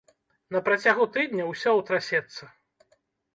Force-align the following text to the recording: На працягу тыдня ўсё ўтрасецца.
На 0.53 0.61
працягу 0.69 1.05
тыдня 1.17 1.43
ўсё 1.51 1.75
ўтрасецца. 1.81 2.51